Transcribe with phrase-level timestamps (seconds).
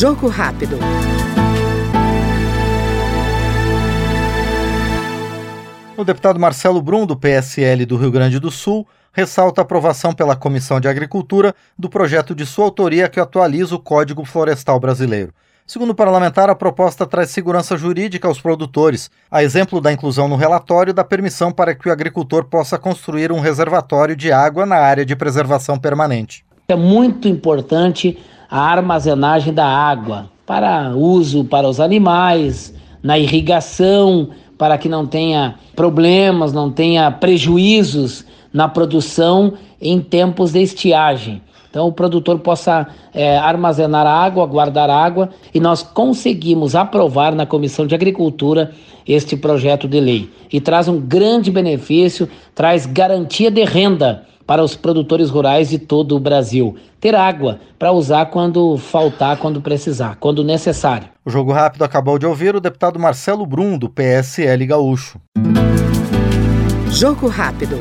[0.00, 0.78] Jogo rápido.
[5.94, 10.34] O deputado Marcelo Brum, do PSL do Rio Grande do Sul, ressalta a aprovação pela
[10.34, 15.34] Comissão de Agricultura do projeto de sua autoria que atualiza o Código Florestal Brasileiro.
[15.66, 20.36] Segundo o parlamentar, a proposta traz segurança jurídica aos produtores, a exemplo da inclusão no
[20.36, 25.04] relatório da permissão para que o agricultor possa construir um reservatório de água na área
[25.04, 26.42] de preservação permanente.
[26.68, 28.16] É muito importante
[28.50, 35.54] a armazenagem da água para uso para os animais, na irrigação, para que não tenha
[35.76, 41.40] problemas, não tenha prejuízos na produção em tempos de estiagem.
[41.70, 47.86] Então, o produtor possa é, armazenar água, guardar água, e nós conseguimos aprovar na Comissão
[47.86, 48.72] de Agricultura
[49.06, 50.28] este projeto de lei.
[50.52, 56.16] E traz um grande benefício, traz garantia de renda para os produtores rurais de todo
[56.16, 56.74] o Brasil.
[56.98, 61.06] Ter água para usar quando faltar, quando precisar, quando necessário.
[61.24, 65.20] O Jogo Rápido acabou de ouvir o deputado Marcelo Brum, do PSL Gaúcho.
[66.90, 67.78] Jogo Rápido.